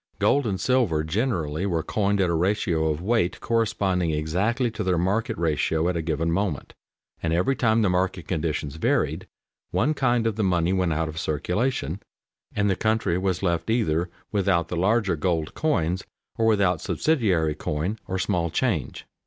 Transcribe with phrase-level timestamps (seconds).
[0.17, 4.97] Gold and silver generally were coined at a ratio of weight corresponding exactly to their
[4.97, 6.73] market ratio at a given moment,
[7.21, 9.27] and every time the market conditions varied,
[9.69, 12.01] one kind of the money went out of circulation,
[12.55, 16.03] and the country was left either without the larger gold coins,
[16.35, 19.05] or without subsidiary coin, or "small change."